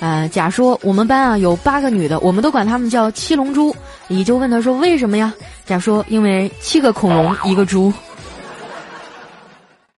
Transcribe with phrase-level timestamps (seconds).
[0.00, 3.74] 呃，甲说我们班啊有八个女的，我们都管她们叫七龙珠。
[4.08, 5.32] 乙就问他说为什么呀？
[5.64, 7.90] 甲说因为七个恐龙一个猪。